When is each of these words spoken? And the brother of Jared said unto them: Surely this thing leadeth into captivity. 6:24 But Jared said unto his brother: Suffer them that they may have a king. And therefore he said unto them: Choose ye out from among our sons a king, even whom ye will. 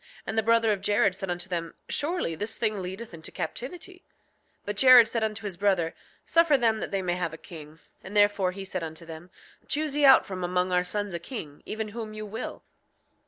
And 0.25 0.35
the 0.35 0.41
brother 0.41 0.71
of 0.71 0.81
Jared 0.81 1.13
said 1.13 1.29
unto 1.29 1.47
them: 1.47 1.75
Surely 1.87 2.33
this 2.33 2.57
thing 2.57 2.81
leadeth 2.81 3.13
into 3.13 3.31
captivity. 3.31 4.03
6:24 4.61 4.61
But 4.65 4.75
Jared 4.77 5.07
said 5.07 5.23
unto 5.23 5.43
his 5.45 5.57
brother: 5.57 5.93
Suffer 6.25 6.57
them 6.57 6.79
that 6.79 6.89
they 6.89 7.03
may 7.03 7.13
have 7.13 7.33
a 7.35 7.37
king. 7.37 7.77
And 8.03 8.17
therefore 8.17 8.51
he 8.51 8.65
said 8.65 8.81
unto 8.81 9.05
them: 9.05 9.29
Choose 9.67 9.95
ye 9.95 10.03
out 10.03 10.25
from 10.25 10.43
among 10.43 10.71
our 10.71 10.83
sons 10.83 11.13
a 11.13 11.19
king, 11.19 11.61
even 11.67 11.89
whom 11.89 12.15
ye 12.15 12.23
will. 12.23 12.63